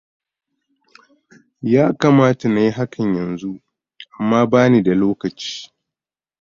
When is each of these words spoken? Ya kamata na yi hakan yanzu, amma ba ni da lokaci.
Ya 1.73 1.85
kamata 1.93 2.49
na 2.49 2.59
yi 2.65 2.69
hakan 2.77 3.15
yanzu, 3.15 3.51
amma 4.17 4.47
ba 4.49 4.59
ni 4.69 4.81
da 4.83 4.93
lokaci. 4.95 5.71